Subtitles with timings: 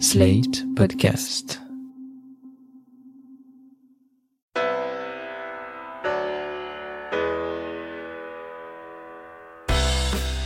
[0.00, 1.60] Slate Podcast.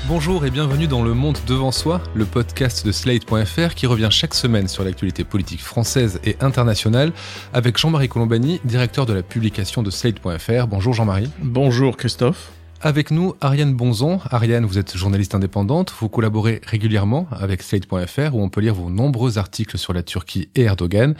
[0.06, 4.34] Bonjour et bienvenue dans Le Monde Devant Soi, le podcast de Slate.fr qui revient chaque
[4.34, 7.12] semaine sur l'actualité politique française et internationale
[7.54, 10.66] avec Jean-Marie Colombani, directeur de la publication de Slate.fr.
[10.66, 11.30] Bonjour Jean-Marie.
[11.40, 12.50] Bonjour Christophe.
[12.80, 14.20] Avec nous, Ariane Bonzon.
[14.30, 18.88] Ariane, vous êtes journaliste indépendante, vous collaborez régulièrement avec Slate.fr où on peut lire vos
[18.88, 21.14] nombreux articles sur la Turquie et Erdogan.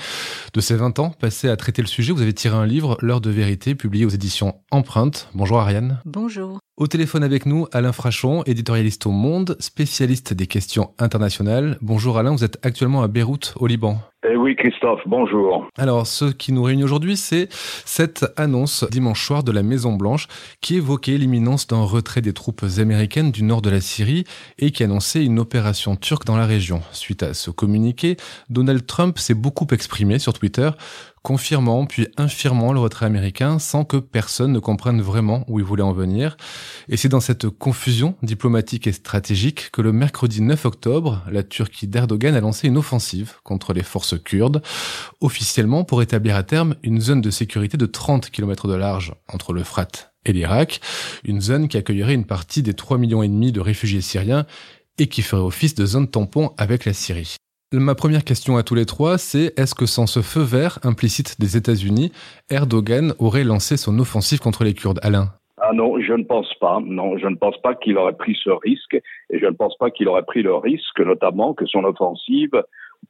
[0.55, 3.21] De ces 20 ans passés à traiter le sujet, vous avez tiré un livre, L'heure
[3.21, 5.29] de vérité, publié aux éditions Empreinte.
[5.35, 6.01] Bonjour Ariane.
[6.05, 6.61] Bonjour.
[6.79, 11.77] Au téléphone avec nous, Alain Frachon, éditorialiste au Monde, spécialiste des questions internationales.
[11.83, 13.99] Bonjour Alain, vous êtes actuellement à Beyrouth, au Liban.
[14.29, 15.67] Eh oui, Christophe, bonjour.
[15.77, 17.49] Alors, ce qui nous réunit aujourd'hui, c'est
[17.85, 20.29] cette annonce dimanche soir de la Maison-Blanche
[20.61, 24.23] qui évoquait l'imminence d'un retrait des troupes américaines du nord de la Syrie
[24.61, 26.81] et qui annonçait une opération turque dans la région.
[26.93, 28.17] Suite à ce communiqué,
[28.51, 30.71] Donald Trump s'est beaucoup exprimé sur Twitter
[31.29, 35.83] confirmant puis infirmant le retrait américain sans que personne ne comprenne vraiment où il voulait
[35.83, 36.39] en venir.
[36.89, 41.87] Et c'est dans cette confusion diplomatique et stratégique que le mercredi 9 octobre, la Turquie
[41.87, 44.63] d'Erdogan a lancé une offensive contre les forces kurdes,
[45.21, 49.53] officiellement pour établir à terme une zone de sécurité de 30 km de large entre
[49.53, 50.81] l'Euphrate et l'Irak,
[51.25, 54.47] une zone qui accueillerait une partie des 3 millions et demi de réfugiés syriens
[54.97, 57.37] et qui ferait office de zone tampon avec la Syrie.
[57.71, 61.39] Ma première question à tous les trois, c'est est-ce que sans ce feu vert implicite
[61.39, 62.13] des États-Unis,
[62.49, 65.01] Erdogan aurait lancé son offensive contre les Kurdes?
[65.03, 66.79] Alain ah non, je ne pense pas.
[66.83, 69.91] Non, je ne pense pas qu'il aurait pris ce risque et je ne pense pas
[69.91, 72.63] qu'il aurait pris le risque, notamment, que son offensive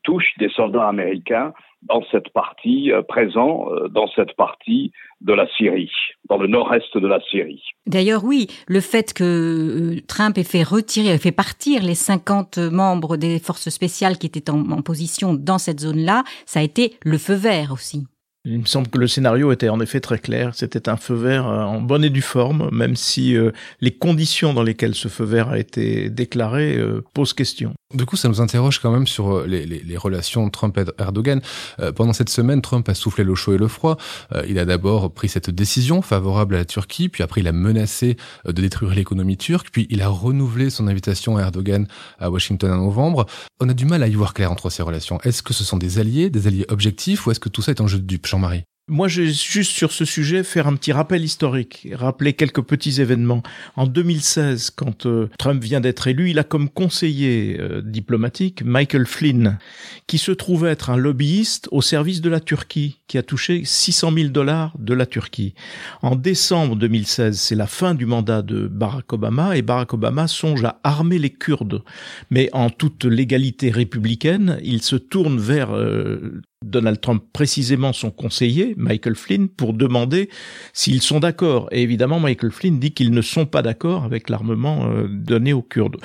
[0.03, 5.47] touche des soldats américains dans cette partie, euh, présent euh, dans cette partie de la
[5.57, 5.91] Syrie,
[6.29, 7.63] dans le nord-est de la Syrie.
[7.87, 12.59] D'ailleurs, oui, le fait que euh, Trump ait fait retirer, ait fait partir les 50
[12.59, 16.95] membres des forces spéciales qui étaient en, en position dans cette zone-là, ça a été
[17.05, 18.07] le feu vert aussi.
[18.45, 20.55] Il me semble que le scénario était en effet très clair.
[20.55, 23.37] C'était un feu vert en bonne et due forme, même si
[23.81, 26.79] les conditions dans lesquelles ce feu vert a été déclaré
[27.15, 27.75] posent question.
[27.95, 31.41] Du coup, ça nous interroge quand même sur euh, les, les, les relations Trump-Erdogan.
[31.81, 33.97] Euh, pendant cette semaine, Trump a soufflé le chaud et le froid.
[34.35, 37.53] Euh, il a d'abord pris cette décision favorable à la Turquie, puis après il a
[37.53, 41.87] menacé de détruire l'économie turque, puis il a renouvelé son invitation à Erdogan
[42.19, 43.25] à Washington en novembre.
[43.59, 45.19] On a du mal à y voir clair entre ces relations.
[45.23, 47.81] Est-ce que ce sont des alliés, des alliés objectifs, ou est-ce que tout ça est
[47.81, 50.93] un jeu de dupes, Jean-Marie moi, je vais juste sur ce sujet faire un petit
[50.93, 53.43] rappel historique, rappeler quelques petits événements.
[53.77, 59.05] En 2016, quand euh, Trump vient d'être élu, il a comme conseiller euh, diplomatique Michael
[59.05, 59.59] Flynn,
[60.07, 64.11] qui se trouve être un lobbyiste au service de la Turquie, qui a touché 600
[64.11, 65.53] 000 dollars de la Turquie.
[66.01, 70.65] En décembre 2016, c'est la fin du mandat de Barack Obama, et Barack Obama songe
[70.65, 71.83] à armer les Kurdes.
[72.31, 78.75] Mais en toute légalité républicaine, il se tourne vers euh, Donald Trump précisément son conseiller,
[78.77, 80.29] Michael Flynn, pour demander
[80.73, 81.69] s'ils sont d'accord.
[81.71, 85.63] Et évidemment, Michael Flynn dit qu'ils ne sont pas d'accord avec l'armement euh, donné aux
[85.63, 85.97] Kurdes.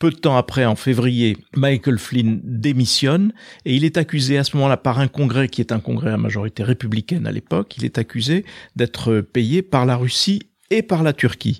[0.00, 3.32] Peu de temps après, en février, Michael Flynn démissionne
[3.64, 6.16] et il est accusé à ce moment-là par un congrès qui est un congrès à
[6.16, 7.76] majorité républicaine à l'époque.
[7.78, 8.44] Il est accusé
[8.76, 11.58] d'être payé par la Russie et par la Turquie.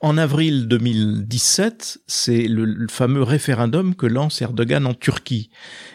[0.00, 5.50] En avril 2017, c'est le, fameux référendum que lance Erdogan en Turquie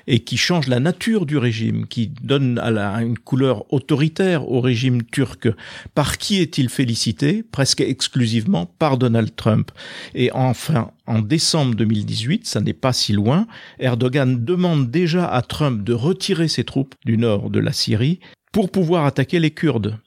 [0.08, 4.60] et qui change la nature du régime, qui donne à la, une couleur autoritaire au
[4.60, 5.48] régime turc.
[5.96, 7.44] Par qui est-il félicité?
[7.44, 9.72] Presque exclusivement par Donald Trump.
[10.16, 13.48] Et enfin, en décembre 2018, ça n'est pas si loin,
[13.80, 18.20] Erdogan demande déjà à Trump de retirer ses troupes du nord de la Syrie
[18.52, 19.98] pour pouvoir attaquer les Kurdes.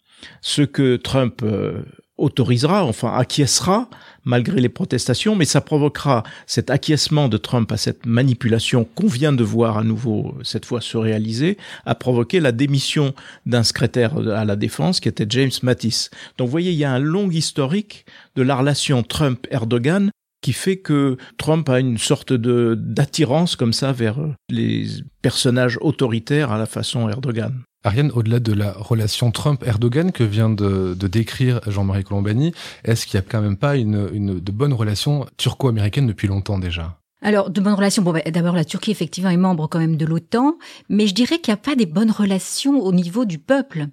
[0.41, 1.83] Ce que Trump euh,
[2.19, 3.89] autorisera, enfin acquiescera,
[4.25, 9.33] malgré les protestations, mais ça provoquera cet acquiescement de Trump à cette manipulation qu'on vient
[9.33, 14.45] de voir à nouveau, cette fois se réaliser, a provoqué la démission d'un secrétaire à
[14.45, 16.09] la défense qui était James Mattis.
[16.39, 20.11] Donc vous voyez, il y a un long historique de la relation Trump-Erdogan
[20.43, 24.87] qui fait que Trump a une sorte de d'attirance comme ça vers les
[25.23, 27.63] personnages autoritaires à la façon Erdogan.
[27.87, 32.53] Ariane, au-delà de la relation Trump-Erdogan que vient de, décrire Jean-Marie Colombani,
[32.85, 36.99] est-ce qu'il n'y a quand même pas une, de bonnes relations turco-américaines depuis longtemps déjà?
[37.23, 38.03] Alors, de bonnes relations.
[38.03, 41.39] Bon, bah, d'abord, la Turquie, effectivement, est membre quand même de l'OTAN, mais je dirais
[41.39, 43.87] qu'il n'y a pas des bonnes relations au niveau du peuple.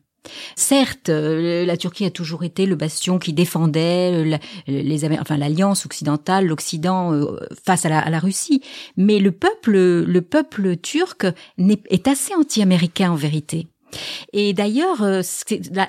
[0.55, 6.47] Certes, euh, la Turquie a toujours été le bastion qui défendait les, enfin l'alliance occidentale,
[6.47, 8.61] l'Occident euh, face à la, Russie,
[8.97, 13.67] mais le peuple, le peuple turc est assez anti-américain en vérité.
[14.33, 15.21] Et d'ailleurs, euh,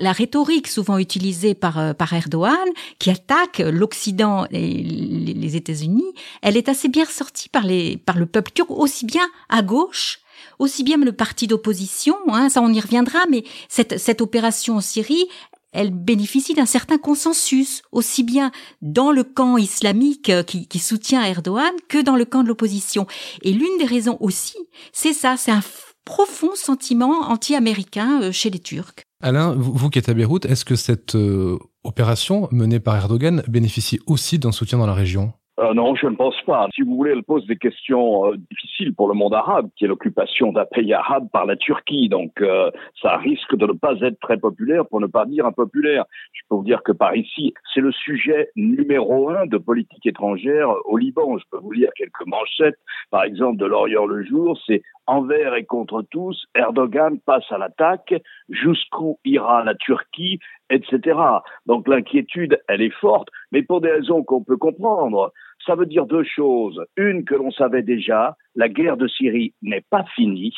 [0.00, 2.54] la, rhétorique souvent utilisée par, euh, par Erdogan,
[2.98, 6.12] qui attaque l'Occident et les États-Unis,
[6.42, 10.20] elle est assez bien sortie par, le peuple turc, aussi bien à gauche
[10.58, 15.26] aussi bien le parti d'opposition, hein, ça on y reviendra, mais cette, opération en Syrie,
[15.72, 21.72] elle bénéficie d'un certain consensus, aussi bien dans le camp islamique euh, qui, soutient Erdogan
[21.88, 23.06] que dans le camp de l'opposition.
[23.42, 24.56] Et l'une des raisons aussi,
[24.92, 25.62] c'est ça, c'est un
[26.04, 29.04] profond sentiment anti-américain euh, chez les Turcs.
[29.22, 33.98] Alain, vous qui êtes à Beyrouth, est-ce que cette euh, opération menée par Erdogan bénéficie
[34.06, 35.32] aussi d'un soutien dans la région?
[35.60, 36.66] Euh, non, je ne pense pas.
[36.74, 39.88] Si vous voulez, elle pose des questions euh, difficiles pour le monde arabe, qui est
[39.88, 42.08] l'occupation d'un pays arabe par la Turquie.
[42.08, 46.06] Donc, euh, ça risque de ne pas être très populaire, pour ne pas dire impopulaire.
[46.32, 50.70] Je peux vous dire que par ici, c'est le sujet numéro un de politique étrangère
[50.86, 51.38] au Liban.
[51.38, 52.78] Je peux vous lire quelques manchettes,
[53.10, 54.58] par exemple, de l'Orient le jour.
[54.66, 58.14] C'est envers et contre tous, Erdogan passe à l'attaque,
[58.48, 60.38] jusqu'où ira la Turquie,
[60.70, 61.18] etc.
[61.66, 65.32] Donc l'inquiétude, elle est forte, mais pour des raisons qu'on peut comprendre.
[65.66, 66.84] Ça veut dire deux choses.
[66.96, 70.54] Une que l'on savait déjà, la guerre de Syrie n'est pas finie.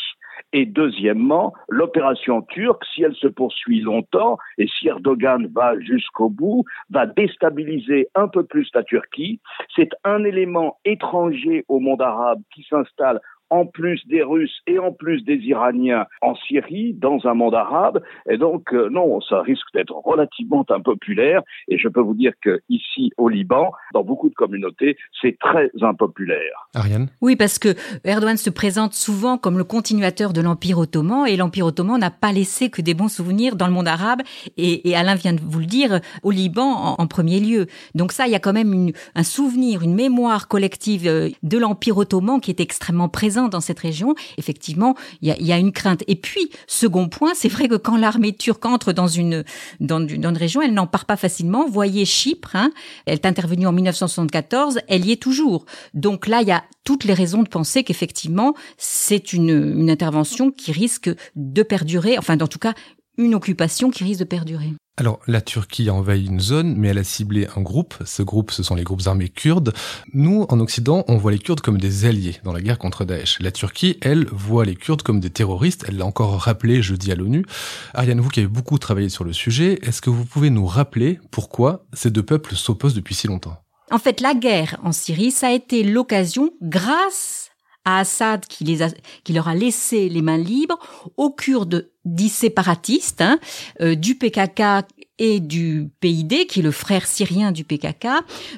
[0.53, 6.65] Et deuxièmement, l'opération turque, si elle se poursuit longtemps et si Erdogan va jusqu'au bout,
[6.91, 9.41] va déstabiliser un peu plus la Turquie.
[9.75, 13.21] C'est un élément étranger au monde arabe qui s'installe
[13.51, 18.03] en plus des Russes et en plus des Iraniens en Syrie, dans un monde arabe.
[18.29, 21.43] Et donc, euh, non, ça risque d'être relativement impopulaire.
[21.69, 25.71] Et je peux vous dire que ici, au Liban, dans beaucoup de communautés, c'est très
[25.81, 26.69] impopulaire.
[26.75, 27.09] Ariane?
[27.21, 31.67] Oui, parce que Erdogan se présente souvent comme le continuateur de l'Empire ottoman, et l'Empire
[31.67, 34.23] ottoman n'a pas laissé que des bons souvenirs dans le monde arabe.
[34.57, 37.67] Et, et Alain vient de vous le dire, au Liban en, premier lieu.
[37.95, 41.59] Donc ça, il y a quand même une, un souvenir, une mémoire collective euh, de
[41.59, 46.03] l'Empire ottoman qui est extrêmement présent dans cette région, effectivement, il y a, une crainte.
[46.07, 49.45] Et puis, second point, c'est vrai que quand l'armée turque entre dans une,
[49.81, 51.69] dans, dans une région, elle n'en part pas facilement.
[51.69, 52.71] Voyez Chypre, hein,
[53.07, 55.67] elle est intervenue en 1974, elle y est toujours.
[55.95, 60.51] Donc là, il y a toutes les raisons de penser qu'effectivement, c'est une, une intervention
[60.51, 62.75] qui risque de perdurer, enfin, en tout cas,
[63.19, 64.73] une occupation qui risque de perdurer.
[64.99, 67.95] Alors, la Turquie a envahi une zone, mais elle a ciblé un groupe.
[68.07, 69.75] Ce groupe, ce sont les groupes armés kurdes.
[70.15, 73.39] Nous, en Occident, on voit les Kurdes comme des alliés dans la guerre contre Daesh.
[73.41, 75.85] La Turquie, elle, voit les Kurdes comme des terroristes.
[75.87, 77.45] Elle l'a encore rappelé jeudi à l'ONU.
[77.93, 81.21] Ariane, vous qui avez beaucoup travaillé sur le sujet, est-ce que vous pouvez nous rappeler
[81.31, 83.59] pourquoi ces deux peuples s'opposent depuis si longtemps?
[83.91, 87.51] En fait, la guerre en Syrie, ça a été l'occasion, grâce
[87.87, 88.89] à Assad qui, les a,
[89.25, 90.79] qui leur a laissé les mains libres,
[91.17, 93.39] aux Kurdes dits séparatistes, hein,
[93.81, 94.87] euh, du PKK
[95.19, 98.09] et du PID, qui est le frère syrien du PKK,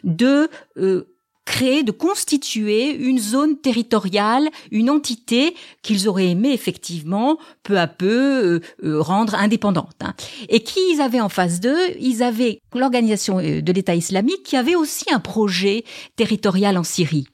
[0.03, 0.49] de
[0.79, 1.15] euh,
[1.45, 8.61] créer, de constituer une zone territoriale, une entité qu'ils auraient aimé effectivement peu à peu
[8.85, 9.97] euh, rendre indépendante.
[10.03, 10.15] Hein.
[10.51, 11.79] Et qui ils avaient en face d'eux?
[12.01, 15.85] Ils avaient l'organisation de l'État islamique qui avait aussi un projet
[16.17, 17.29] territorial en Syrie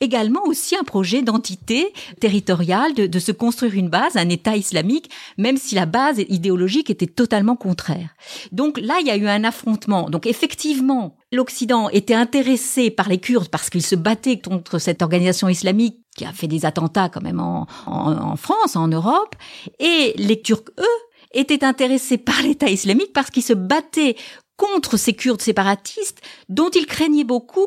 [0.00, 5.10] également aussi un projet d'entité territoriale, de, de, se construire une base, un État islamique,
[5.36, 8.08] même si la base idéologique était totalement contraire.
[8.50, 10.08] Donc là, il y a eu un affrontement.
[10.08, 15.48] Donc effectivement, l'Occident était intéressé par les Kurdes parce qu'ils se battaient contre cette organisation
[15.48, 19.36] islamique qui a fait des attentats quand même en, en, en France, en Europe,
[19.78, 21.00] et les Turcs, eux,
[21.32, 24.16] étaient intéressés par l'État islamique parce qu'ils se battaient
[24.56, 27.66] contre ces Kurdes séparatistes dont ils craignaient beaucoup,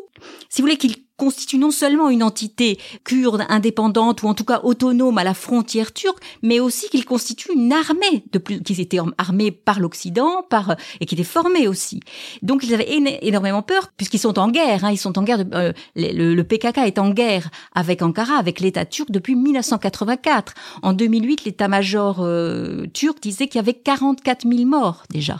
[0.49, 4.61] si vous voulez, qu'ils constitue non seulement une entité kurde indépendante ou en tout cas
[4.63, 8.99] autonome à la frontière turque, mais aussi qu'il constitue une armée de plus, qu'ils étaient
[9.17, 11.99] armés par l'Occident, par et qui étaient formés aussi.
[12.41, 12.89] Donc ils avaient
[13.21, 14.85] énormément peur puisqu'ils sont en guerre.
[14.85, 15.43] Hein, ils sont en guerre.
[15.53, 20.53] Euh, le, PKK est en guerre avec Ankara, avec l'État turc depuis 1984.
[20.81, 25.37] En 2008, l'état-major euh, turc disait qu'il y avait 44 000 morts déjà.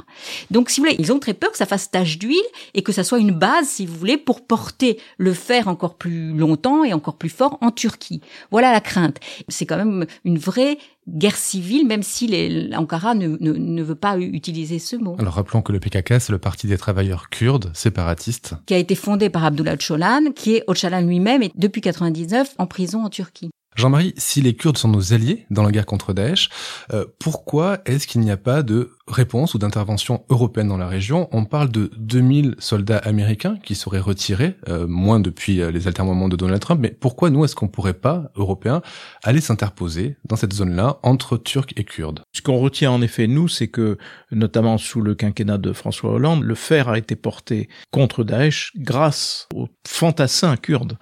[0.52, 2.40] Donc si vous voulez, ils ont très peur que ça fasse tache d'huile
[2.74, 6.34] et que ça soit une base, si vous voulez, pour porter le fer encore plus
[6.34, 8.22] longtemps et encore plus fort en Turquie.
[8.52, 9.18] Voilà la crainte.
[9.48, 10.78] C'est quand même une vraie
[11.08, 12.28] guerre civile, même si
[12.70, 15.16] l'Ankara ne, ne, veut pas utiliser ce mot.
[15.20, 18.56] Alors rappelons que le PKK, c'est le Parti des travailleurs kurdes séparatistes.
[18.66, 22.68] Qui a été fondé par Abdullah Öcalan, qui est Öcalan lui-même, et depuis 99 en
[22.68, 23.50] prison en Turquie.
[23.76, 26.50] Jean-Marie, si les Kurdes sont nos alliés dans la guerre contre Daesh,
[26.94, 31.28] euh, pourquoi est-ce qu'il n'y a pas de réponse ou d'intervention européenne dans la région
[31.32, 36.30] On parle de 2000 soldats américains qui seraient retirés, euh, moins depuis euh, les altermoments
[36.30, 38.82] de Donald Trump, mais pourquoi nous, est-ce qu'on pourrait pas, Européens,
[39.24, 42.22] aller s'interposer dans cette zone-là entre Turcs et Kurdes?
[42.34, 43.98] Ce qu'on retient en effet, nous, c'est que,
[44.32, 49.48] notamment sous le quinquennat de François Hollande, le fer a été porté contre Daesh grâce
[49.54, 50.98] aux fantassins kurdes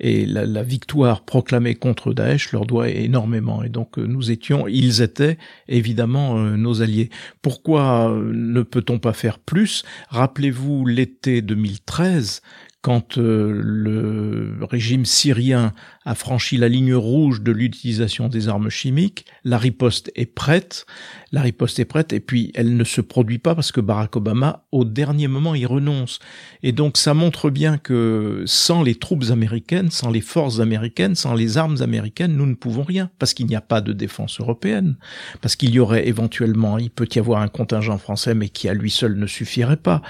[0.00, 3.62] et la, la, victoire proclamée contre Daesh leur doit énormément.
[3.62, 7.10] Et donc euh, nous étions, ils étaient évidemment euh, nos alliés.
[7.44, 9.84] Pourquoi euh, ne peut-on pas faire plus?
[10.08, 12.40] Rappelez-vous l'été 2013
[12.80, 15.74] quand le régime syrien
[16.04, 19.24] a franchi la ligne rouge de l'utilisation des armes chimiques.
[19.42, 20.86] La riposte est prête.
[21.32, 24.64] La riposte est prête et puis elle ne se produit pas parce que Barack Obama,
[24.70, 26.18] au dernier moment, y renonce.
[26.62, 31.34] Et donc ça montre bien que sans les troupes américaines, sans les forces américaines, sans
[31.34, 34.96] les armes américaines, nous ne pouvons rien parce qu'il n'y a pas de défense européenne,
[35.40, 38.74] parce qu'il y aurait éventuellement, il peut y avoir un contingent français mais qui à
[38.74, 40.02] lui seul ne suffirait pas.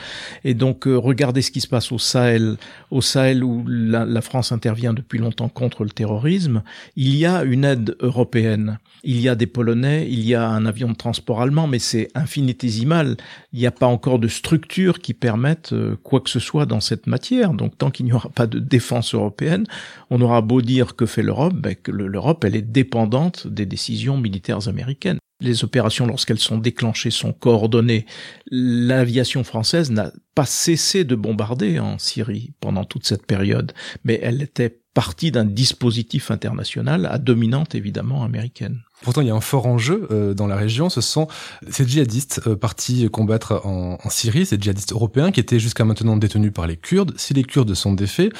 [0.43, 2.57] Et donc euh, regardez ce qui se passe au Sahel,
[2.91, 6.63] au Sahel où la, la France intervient depuis longtemps contre le terrorisme,
[6.97, 8.79] il y a une aide européenne.
[9.03, 12.09] Il y a des Polonais, il y a un avion de transport allemand, mais c'est
[12.15, 13.17] infinitésimal.
[13.53, 16.81] Il n'y a pas encore de structure qui permette euh, quoi que ce soit dans
[16.81, 17.53] cette matière.
[17.53, 19.67] Donc tant qu'il n'y aura pas de défense européenne,
[20.11, 24.17] on aura beau dire que fait l'Europe, ben, que l'Europe elle est dépendante des décisions
[24.17, 25.19] militaires américaines.
[25.45, 28.07] Les opérations, lorsqu'elles sont déclenchées, sont coordonnées.
[28.51, 33.73] L'aviation française n'a pas cessé de bombarder en Syrie pendant toute cette période,
[34.05, 38.85] mais elle était partie d'un dispositif international à dominante évidemment américaine.
[39.05, 40.89] Pourtant, il y a un fort enjeu euh, dans la région.
[40.89, 41.29] Ce sont
[41.71, 46.53] ces djihadistes euh, partis combattre en, Syrie, ces djihadistes européens qui étaient jusqu'à maintenant détenus
[46.53, 47.13] par les Kurdes.
[47.19, 48.33] Si les Kurdes sont défaits,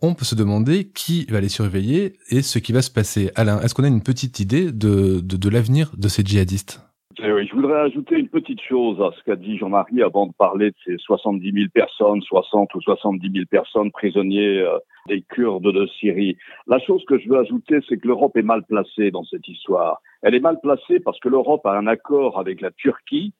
[0.00, 3.32] on peut se demander qui va les surveiller et ce qui va se passer.
[3.34, 6.80] Alain, est-ce qu'on a une petite idée de, de, l'avenir de ces djihadistes?
[7.18, 10.76] Je voudrais ajouter une petite chose à ce qu'a dit Jean-Marie avant de parler de
[10.84, 14.78] ces 70 000 personnes, 60 ou 70 000 personnes prisonniers euh,
[15.08, 16.36] des Kurdes de Syrie.
[16.66, 20.00] La chose que je veux ajouter, c'est que l'Europe est mal placée dans cette histoire.
[20.22, 23.34] Elle est mal placée parce que l'Europe a un accord avec la Turquie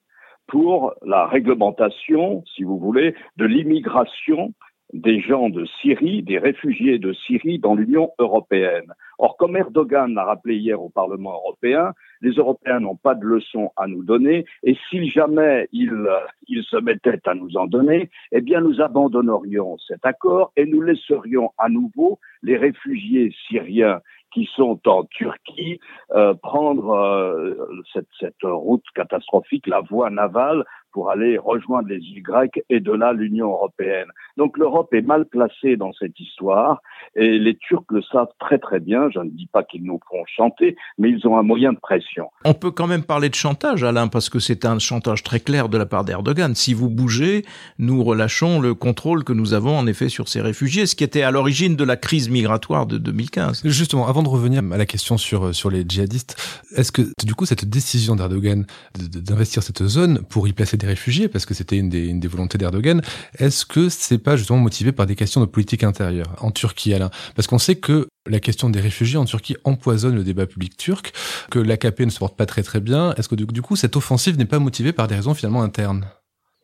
[0.47, 4.53] pour la réglementation, si vous voulez, de l'immigration
[4.93, 8.93] des gens de Syrie, des réfugiés de Syrie dans l'Union européenne.
[9.17, 13.71] Or, comme Erdogan l'a rappelé hier au Parlement européen, les Européens n'ont pas de leçons
[13.75, 16.07] à nous donner, et si jamais ils,
[16.47, 20.81] ils se mettaient à nous en donner, eh bien nous abandonnerions cet accord et nous
[20.81, 23.99] laisserions à nouveau les réfugiés syriens
[24.33, 25.79] qui sont en Turquie
[26.11, 27.53] euh, prendre euh,
[27.93, 32.91] cette, cette route catastrophique, la voie navale, pour aller rejoindre les îles grecques et de
[32.91, 34.07] là l'Union européenne.
[34.37, 36.81] Donc l'Europe est mal placée dans cette histoire
[37.15, 39.09] et les Turcs le savent très très bien.
[39.13, 42.29] Je ne dis pas qu'ils nous feront chanter, mais ils ont un moyen de pression.
[42.45, 45.69] On peut quand même parler de chantage, Alain, parce que c'est un chantage très clair
[45.69, 46.55] de la part d'Erdogan.
[46.55, 47.43] Si vous bougez,
[47.79, 51.23] nous relâchons le contrôle que nous avons en effet sur ces réfugiés, ce qui était
[51.23, 53.61] à l'origine de la crise migratoire de 2015.
[53.65, 56.35] Justement, avant de revenir à la question sur sur les djihadistes,
[56.75, 61.45] est-ce que du coup cette décision d'Erdogan d'investir cette zone pour y placer réfugiés, parce
[61.45, 63.01] que c'était une des, une des volontés d'Erdogan,
[63.39, 67.09] est-ce que c'est pas justement motivé par des questions de politique intérieure en Turquie, Alain?
[67.35, 71.11] Parce qu'on sait que la question des réfugiés en Turquie empoisonne le débat public turc,
[71.51, 73.13] que l'AKP ne se porte pas très très bien.
[73.15, 76.05] Est-ce que du coup cette offensive n'est pas motivée par des raisons finalement internes?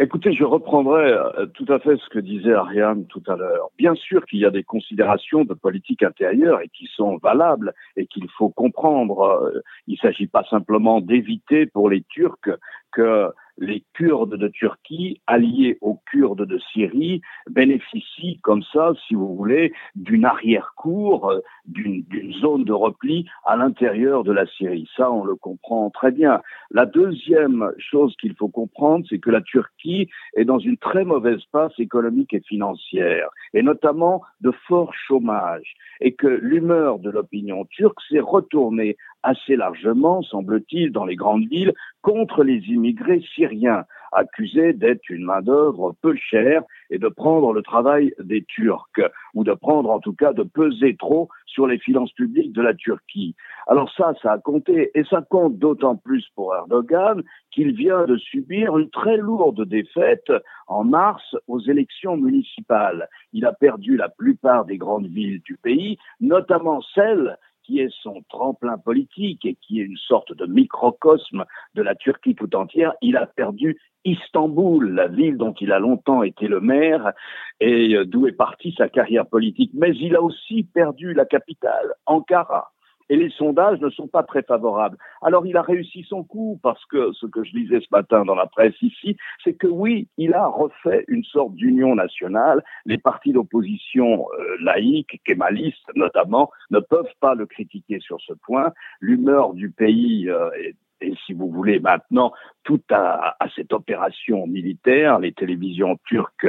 [0.01, 3.67] Écoutez, je reprendrai euh, tout à fait ce que disait Ariane tout à l'heure.
[3.77, 8.07] Bien sûr qu'il y a des considérations de politique intérieure et qui sont valables et
[8.07, 9.19] qu'il faut comprendre.
[9.19, 12.49] Euh, il ne s'agit pas simplement d'éviter pour les Turcs
[12.93, 19.35] que les Kurdes de Turquie, alliés aux Kurdes de Syrie, bénéficient comme ça, si vous
[19.35, 22.05] voulez, d'une arrière-cour, euh, d'une
[22.41, 24.89] zone de repli à l'intérieur de la Syrie.
[24.95, 26.41] Ça, on le comprend très bien.
[26.71, 31.43] La deuxième chose qu'il faut comprendre, c'est que la Turquie est dans une très mauvaise
[31.51, 37.99] passe économique et financière, et notamment de fort chômage, et que l'humeur de l'opinion turque
[38.09, 45.09] s'est retournée assez largement, semble-t-il, dans les grandes villes, contre les immigrés syriens, accusés d'être
[45.09, 49.01] une main-d'œuvre peu chère et de prendre le travail des Turcs,
[49.33, 52.73] ou de prendre en tout cas de peser trop sur les finances publiques de la
[52.73, 53.35] Turquie.
[53.67, 57.21] Alors ça, ça a compté, et ça compte d'autant plus pour Erdogan
[57.51, 60.31] qu'il vient de subir une très lourde défaite
[60.67, 63.09] en mars aux élections municipales.
[63.33, 67.37] Il a perdu la plupart des grandes villes du pays, notamment celles
[67.69, 71.45] qui est son tremplin politique et qui est une sorte de microcosme
[71.75, 76.23] de la Turquie tout entière, il a perdu Istanbul, la ville dont il a longtemps
[76.23, 77.11] été le maire
[77.59, 79.69] et euh, d'où est partie sa carrière politique.
[79.75, 82.71] Mais il a aussi perdu la capitale, Ankara
[83.09, 84.97] et les sondages ne sont pas très favorables.
[85.21, 88.35] Alors il a réussi son coup parce que ce que je disais ce matin dans
[88.35, 92.63] la presse ici, c'est que oui, il a refait une sorte d'union nationale.
[92.85, 98.71] Les partis d'opposition euh, laïques, kémalistes notamment, ne peuvent pas le critiquer sur ce point.
[99.01, 102.31] L'humeur du pays euh, est et si vous voulez maintenant
[102.63, 106.45] tout à, cette opération militaire, les télévisions turques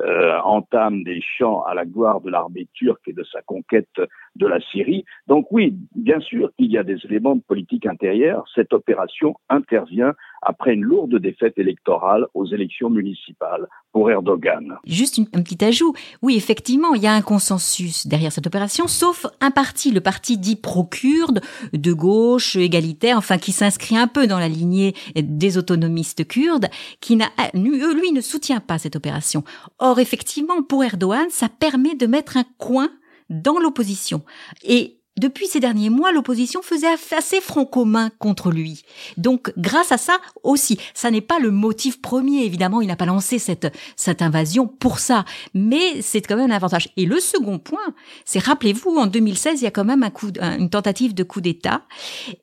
[0.00, 4.00] euh, entament des chants à la gloire de l'armée turque et de sa conquête
[4.36, 5.04] de la Syrie.
[5.26, 8.44] Donc oui, bien sûr qu'il y a des éléments de politique intérieure.
[8.54, 14.76] Cette opération intervient après une lourde défaite électorale aux élections municipales pour Erdogan.
[14.84, 15.94] Juste un petit ajout.
[16.20, 20.38] Oui, effectivement, il y a un consensus derrière cette opération, sauf un parti, le parti
[20.38, 21.40] dit pro-kurde,
[21.72, 26.68] de gauche, égalitaire, enfin qui s'inscrit un peu dans la lignée des autonomistes kurdes,
[27.00, 29.44] qui n'a, lui ne soutient pas cette opération.
[29.78, 32.90] Or, effectivement, pour Erdogan, ça permet de mettre un coin
[33.30, 34.22] dans l'opposition.
[34.64, 38.82] Et depuis ces derniers mois, l'opposition faisait assez front commun contre lui.
[39.18, 43.04] Donc, grâce à ça aussi, ça n'est pas le motif premier, évidemment, il n'a pas
[43.04, 46.88] lancé cette, cette invasion pour ça, mais c'est quand même un avantage.
[46.96, 50.28] Et le second point, c'est, rappelez-vous, en 2016, il y a quand même un coup,
[50.40, 51.82] une tentative de coup d'État,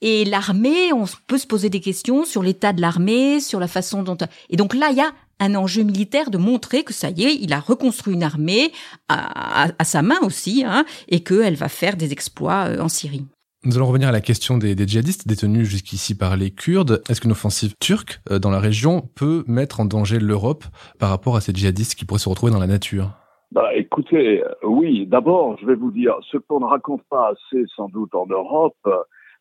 [0.02, 4.04] et l'armée, on peut se poser des questions sur l'état de l'armée, sur la façon
[4.04, 4.18] dont...
[4.52, 7.36] Et donc là, il y a un enjeu militaire de montrer que ça y est,
[7.36, 8.72] il a reconstruit une armée
[9.08, 13.26] à, sa main aussi, hein, et qu'elle va faire des exploits euh, en Syrie.
[13.66, 17.02] Nous allons revenir à la question des, djihadistes détenus jusqu'ici par les Kurdes.
[17.10, 20.64] Est-ce qu'une offensive turque euh, dans la région peut mettre en danger l'Europe
[20.98, 23.12] par rapport à ces djihadistes qui pourraient se retrouver dans la nature?
[23.52, 27.64] Bah, écoutez, euh, oui, d'abord, je vais vous dire, ce qu'on ne raconte pas assez
[27.76, 28.78] sans doute en Europe,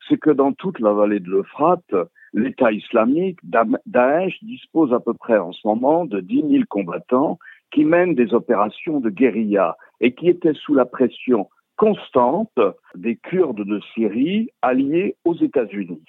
[0.09, 1.95] c'est que dans toute la vallée de l'Euphrate,
[2.33, 3.39] l'État islamique,
[3.87, 7.39] Daesh, dispose à peu près en ce moment de 10 000 combattants
[7.71, 12.59] qui mènent des opérations de guérilla et qui étaient sous la pression constante
[12.97, 16.03] des Kurdes de Syrie alliés aux États-Unis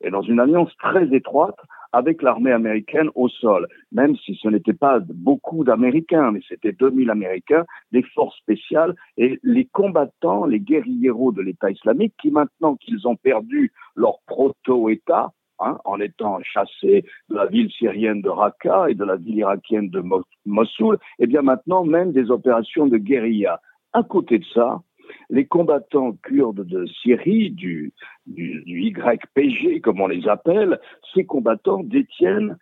[0.00, 1.58] et dans une alliance très étroite
[1.92, 7.10] avec l'armée américaine au sol, même si ce n'était pas beaucoup d'Américains, mais c'était 2000
[7.10, 13.08] Américains, des forces spéciales et les combattants, les guérilleros de l'État islamique, qui maintenant qu'ils
[13.08, 18.94] ont perdu leur proto-État, Hein, en étant chassés de la ville syrienne de Raqqa et
[18.94, 20.00] de la ville irakienne de
[20.46, 23.60] Mossoul, et eh bien maintenant même des opérations de guérilla.
[23.92, 24.82] À côté de ça,
[25.30, 27.92] les combattants kurdes de Syrie, du,
[28.36, 30.78] YPG comme on les appelle,
[31.12, 32.56] ces combattants détiennent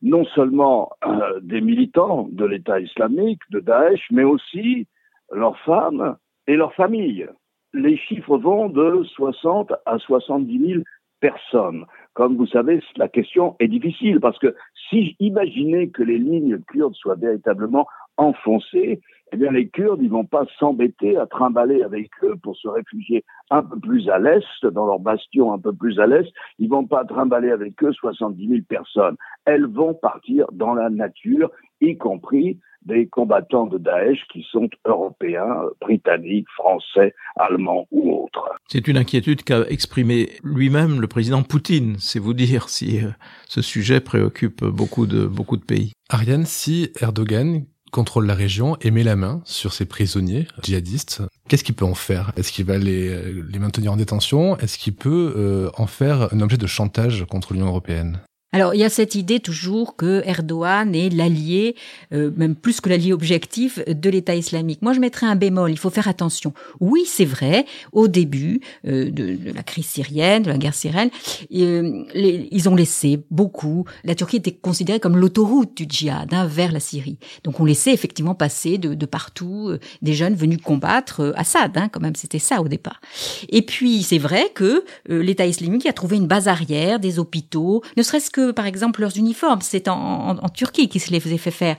[0.00, 4.86] non seulement euh, des militants de l'État islamique, de Daesh, mais aussi
[5.32, 7.28] leurs femmes et leurs familles.
[7.74, 10.82] Les chiffres vont de 60 à 70 000
[11.20, 11.84] personnes.
[12.14, 14.54] Comme vous savez, la question est difficile parce que
[14.88, 19.00] si imaginez que les lignes kurdes soient véritablement enfoncées,
[19.32, 23.24] eh bien les Kurdes, ils vont pas s'embêter à trimballer avec eux pour se réfugier
[23.50, 26.28] un peu plus à l'est, dans leur bastion un peu plus à l'est.
[26.58, 29.16] Ils vont pas trimballer avec eux 70 000 personnes.
[29.44, 35.62] Elles vont partir dans la nature, y compris des combattants de Daesh qui sont européens,
[35.80, 38.48] britanniques, français, allemands ou autres.
[38.66, 43.10] C'est une inquiétude qu'a exprimée lui-même le président Poutine, c'est vous dire si euh,
[43.46, 45.92] ce sujet préoccupe beaucoup de, beaucoup de pays.
[46.08, 51.64] Ariane, si Erdogan contrôle la région et met la main sur ses prisonniers djihadistes, qu'est-ce
[51.64, 52.32] qu'il peut en faire?
[52.36, 54.58] Est-ce qu'il va les, euh, les maintenir en détention?
[54.58, 58.20] Est-ce qu'il peut euh, en faire un objet de chantage contre l'Union européenne?
[58.50, 61.76] Alors il y a cette idée toujours que Erdogan est l'allié,
[62.14, 64.80] euh, même plus que l'allié objectif de l'État islamique.
[64.80, 66.54] Moi je mettrais un bémol, il faut faire attention.
[66.80, 71.10] Oui c'est vrai, au début euh, de, de, la crise syrienne, de la guerre syrienne,
[71.54, 73.84] euh, les, ils ont laissé beaucoup.
[74.02, 77.18] La Turquie était considérée comme l'autoroute du djihad hein, vers la Syrie.
[77.44, 82.00] Donc on laissait effectivement passer de, de partout des jeunes venus combattre Assad, hein, quand
[82.00, 83.02] même c'était ça au départ.
[83.50, 88.02] Et puis c'est vrai que l'État islamique a trouvé une base arrière, des hôpitaux, ne
[88.02, 89.60] serait-ce que par exemple, leurs uniformes.
[89.62, 91.76] C'est en, Turquie qui se les faisait fait faire.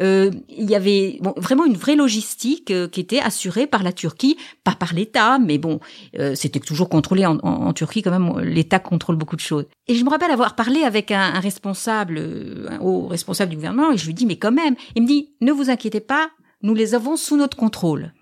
[0.00, 4.36] Euh, il y avait vraiment une vraie logistique euh, qui était assurée par la Turquie,
[4.64, 5.80] pas par l'État, mais bon,
[6.18, 8.38] euh, c'était toujours contrôlé en, Turquie quand même.
[8.40, 9.66] L'État contrôle beaucoup de choses.
[9.88, 12.18] Et je me rappelle avoir parlé avec un, un responsable,
[12.68, 15.30] un haut responsable du gouvernement, et je lui dis mais quand même, il me dit
[15.40, 16.30] ne vous inquiétez pas,
[16.62, 18.12] nous les avons sous notre contrôle.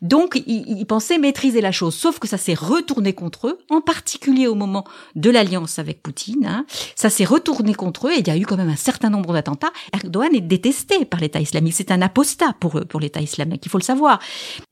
[0.00, 4.46] Donc, ils, pensaient maîtriser la chose, sauf que ça s'est retourné contre eux, en particulier
[4.46, 6.44] au moment de l'alliance avec Poutine.
[6.46, 6.66] Hein.
[6.96, 9.32] Ça s'est retourné contre eux et il y a eu quand même un certain nombre
[9.32, 9.72] d'attentats.
[9.92, 11.74] Erdogan est détesté par l'État islamique.
[11.74, 14.18] C'est un apostat pour, pour l'État islamique, il faut le savoir.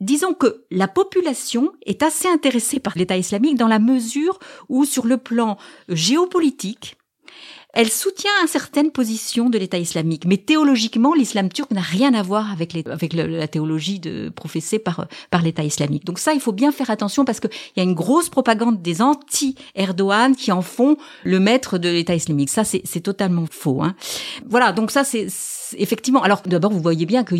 [0.00, 5.06] Disons que la population est assez intéressée par l'État islamique dans la mesure où, sur
[5.06, 5.56] le plan
[5.88, 6.96] géopolitique,
[7.72, 12.22] elle soutient une certaine position de l'État islamique, mais théologiquement, l'islam turc n'a rien à
[12.22, 15.06] voir avec, la théologie de, professée par,
[15.42, 16.04] l'État islamique.
[16.04, 19.02] Donc ça, il faut bien faire attention parce qu'il y a une grosse propagande des
[19.02, 22.50] anti-Erdogan qui en font le maître de l'État islamique.
[22.50, 23.82] Ça, c'est totalement faux.
[23.82, 23.94] Hein.
[24.46, 25.28] Voilà, donc ça, c'est
[25.78, 26.22] effectivement.
[26.22, 27.34] Alors d'abord, vous voyez bien que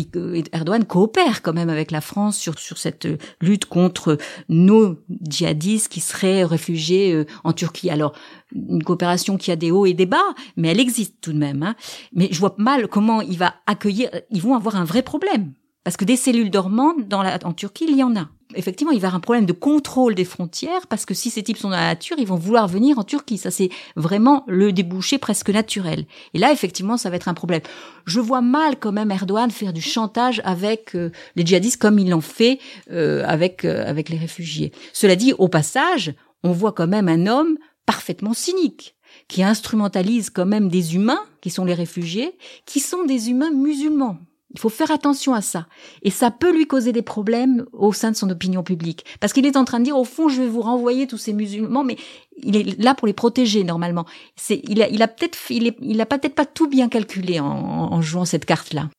[0.53, 3.07] Erdogan coopère quand même avec la France sur sur cette
[3.41, 4.17] lutte contre
[4.49, 7.89] nos djihadistes qui seraient réfugiés euh, en Turquie.
[7.89, 8.13] Alors
[8.53, 10.20] une coopération qui a des hauts et des bas,
[10.57, 11.63] mais elle existe tout de même.
[11.63, 11.75] Hein.
[12.13, 14.09] Mais je vois mal comment il va accueillir.
[14.29, 15.53] Ils vont avoir un vrai problème
[15.83, 18.29] parce que des cellules dormantes en Turquie, il y en a.
[18.53, 21.41] effectivement, il va y avoir un problème de contrôle des frontières parce que si ces
[21.41, 23.39] types sont dans la nature, ils vont vouloir venir en Turquie.
[23.39, 26.05] Ça, c'est vraiment le débouché presque naturel.
[26.35, 27.61] Et là, effectivement, ça va être un problème.
[28.05, 32.09] Je vois mal quand même Erdogan faire du chantage avec euh, les djihadistes comme il
[32.09, 32.59] l'en fait
[32.91, 34.71] euh, avec euh, avec les réfugiés.
[34.93, 37.57] Cela dit, au passage, on voit quand même un homme
[37.87, 38.95] parfaitement cynique
[39.31, 44.17] qui instrumentalise quand même des humains, qui sont les réfugiés, qui sont des humains musulmans.
[44.53, 45.67] Il faut faire attention à ça.
[46.03, 49.05] Et ça peut lui causer des problèmes au sein de son opinion publique.
[49.21, 51.31] Parce qu'il est en train de dire, au fond, je vais vous renvoyer tous ces
[51.31, 51.95] musulmans, mais
[52.43, 54.05] il est là pour les protéger, normalement.
[54.49, 58.89] Il a, peut-être, pas tout bien calculé en, en jouant cette carte-là.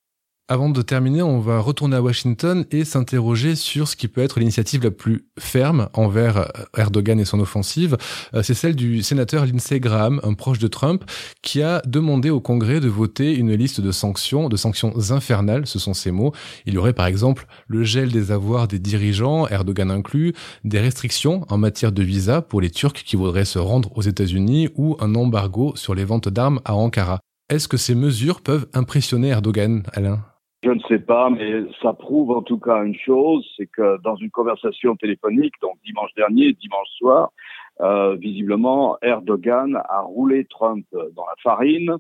[0.49, 4.41] Avant de terminer, on va retourner à Washington et s'interroger sur ce qui peut être
[4.41, 6.45] l'initiative la plus ferme envers euh,
[6.77, 7.97] Erdogan et son offensive.
[8.35, 11.05] Euh, c'est celle du sénateur Lindsey Graham, un proche de Trump,
[11.43, 15.79] qui a demandé au Congrès de voter une liste de sanctions, de sanctions infernales, ce
[15.79, 16.33] sont ses mots.
[16.67, 21.47] Il y aurait par exemple le gel des avoirs des dirigeants, Erdogan inclus, des restrictions
[21.51, 25.15] en matière de visa pour les Turcs qui voudraient se rendre aux États-Unis ou un
[25.15, 27.21] embargo sur les ventes d'armes à Ankara.
[27.49, 30.25] Est-ce que ces mesures peuvent impressionner Erdogan, Alain?
[30.63, 34.17] Je ne sais pas, mais ça prouve en tout cas une chose, c'est que dans
[34.17, 37.33] une conversation téléphonique, donc dimanche dernier, dimanche soir,
[37.81, 41.97] euh, visiblement, Erdogan a roulé Trump dans la farine.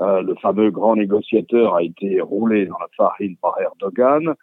[0.00, 4.34] Euh, le fameux grand négociateur a été roulé dans la farine par Erdogan,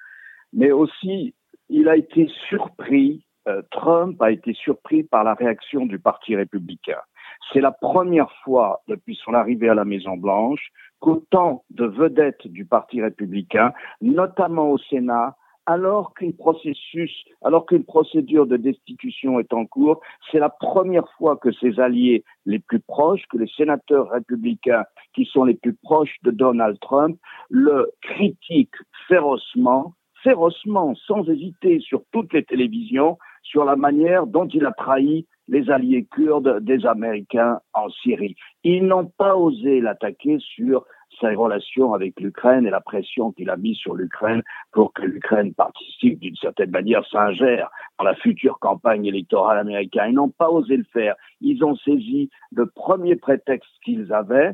[0.54, 1.34] mais aussi
[1.70, 7.00] il a été surpris, euh, Trump a été surpris par la réaction du Parti républicain.
[7.52, 12.66] C'est la première fois depuis son arrivée à la Maison Blanche qu'autant de vedettes du
[12.66, 15.36] Parti républicain, notamment au Sénat,
[15.70, 17.12] alors qu'un processus,
[17.44, 22.24] alors qu'une procédure de destitution est en cours, c'est la première fois que ses alliés
[22.48, 27.20] les plus proches, que les sénateurs républicains qui sont les plus proches de Donald Trump,
[27.52, 34.66] le critiquent férocement, férocement, sans hésiter sur toutes les télévisions, sur la manière dont il
[34.66, 38.36] a trahi les alliés kurdes des Américains en Syrie.
[38.64, 40.86] Ils n'ont pas osé l'attaquer sur
[41.20, 45.54] ses relations avec l'Ukraine et la pression qu'il a mise sur l'Ukraine pour que l'Ukraine
[45.54, 50.10] participe d'une certaine manière, s'ingère dans la future campagne électorale américaine.
[50.10, 51.16] Ils n'ont pas osé le faire.
[51.42, 54.54] Ils ont saisi le premier prétexte qu'ils avaient,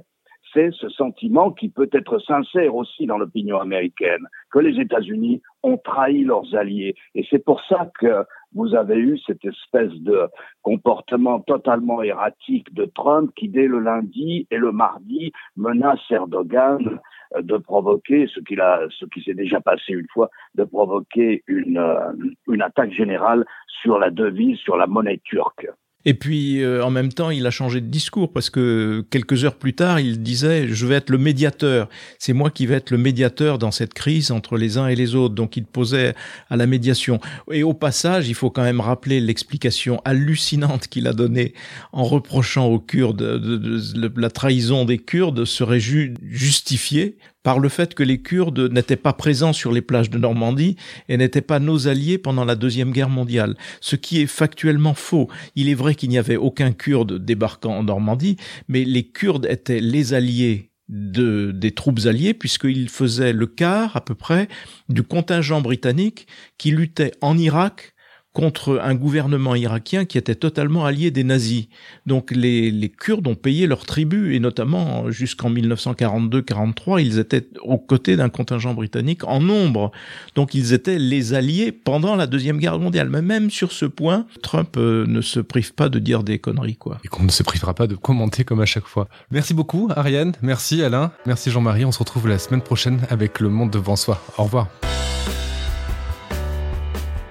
[0.54, 5.78] c'est ce sentiment qui peut être sincère aussi dans l'opinion américaine, que les États-Unis ont
[5.78, 6.96] trahi leurs alliés.
[7.14, 8.24] Et c'est pour ça que
[8.56, 10.28] vous avez eu cette espèce de
[10.64, 17.00] comportement totalement erratique de Trump qui, dès le lundi et le mardi, menace Erdogan
[17.38, 21.78] de provoquer ce qu'il a, ce qui s'est déjà passé une fois, de provoquer une,
[21.78, 22.12] euh,
[22.48, 23.46] une attaque générale
[23.82, 25.68] sur la devise, sur la monnaie turque.
[26.06, 29.56] Et puis, euh, en même temps, il a changé de discours parce que quelques heures
[29.56, 31.90] plus tard, il disait je vais être le médiateur.
[32.20, 35.16] C'est moi qui vais être le médiateur dans cette crise entre les uns et les
[35.16, 35.34] autres.
[35.34, 36.14] Donc, il posait
[36.50, 37.20] à la médiation.
[37.52, 41.54] Et au passage, il faut quand même rappeler l'explication hallucinante qu'il a donnée
[41.92, 48.02] en reprochant aux Kurdes de, la trahison des Kurdes serait justifiée par le fait que
[48.02, 50.78] les Kurdes n'étaient pas présents sur les plages de Normandie
[51.10, 55.30] et n'étaient pas nos alliés pendant la Deuxième Guerre mondiale, ce qui est factuellement faux.
[55.56, 59.80] Il est vrai qu'il n'y avait aucun Kurde débarquant en Normandie, mais les Kurdes étaient
[59.80, 64.48] les alliés de, des troupes alliées puisqu'ils faisaient le quart à peu près
[64.90, 66.26] du contingent britannique
[66.58, 67.95] qui luttait en Irak
[68.36, 71.68] contre un gouvernement irakien qui était totalement allié des nazis.
[72.06, 77.78] Donc les, les Kurdes ont payé leur tribut, et notamment jusqu'en 1942-43, ils étaient aux
[77.78, 79.92] côtés d'un contingent britannique en nombre.
[80.36, 83.10] Donc ils étaient les alliés pendant la Deuxième Guerre mondiale.
[83.10, 86.76] Mais même sur ce point, Trump euh, ne se prive pas de dire des conneries.
[86.76, 86.98] quoi.
[87.06, 89.08] Et qu'on ne se privera pas de commenter comme à chaque fois.
[89.32, 91.86] Merci beaucoup Ariane, merci Alain, merci Jean-Marie.
[91.86, 94.22] On se retrouve la semaine prochaine avec Le Monde devant soi.
[94.38, 94.68] Au revoir.